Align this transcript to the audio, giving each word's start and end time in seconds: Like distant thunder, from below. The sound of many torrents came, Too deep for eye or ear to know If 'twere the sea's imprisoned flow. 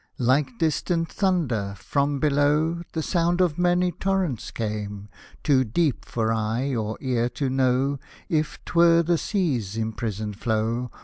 Like 0.17 0.57
distant 0.57 1.11
thunder, 1.11 1.75
from 1.77 2.19
below. 2.19 2.81
The 2.93 3.03
sound 3.03 3.39
of 3.39 3.59
many 3.59 3.91
torrents 3.91 4.49
came, 4.49 5.09
Too 5.43 5.63
deep 5.63 6.05
for 6.05 6.33
eye 6.33 6.73
or 6.73 6.97
ear 7.01 7.29
to 7.37 7.51
know 7.51 7.99
If 8.27 8.57
'twere 8.65 9.03
the 9.03 9.19
sea's 9.19 9.77
imprisoned 9.77 10.39
flow. 10.39 10.89